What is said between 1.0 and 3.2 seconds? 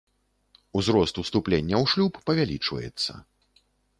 уступлення ў шлюб павялічваецца.